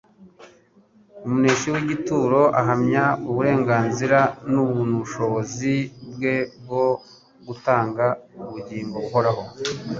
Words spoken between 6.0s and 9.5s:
bwe bwo gutanga ubugingo buhoraho.